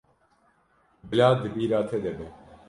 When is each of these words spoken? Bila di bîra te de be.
Bila 1.09 1.27
di 1.43 1.49
bîra 1.55 1.79
te 1.89 1.97
de 2.03 2.11
be. 2.17 2.27